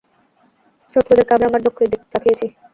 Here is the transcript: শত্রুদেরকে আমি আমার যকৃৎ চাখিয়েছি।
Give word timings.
শত্রুদেরকে 0.93 1.31
আমি 1.35 1.45
আমার 1.49 1.63
যকৃৎ 1.65 1.91
চাখিয়েছি। 2.11 2.45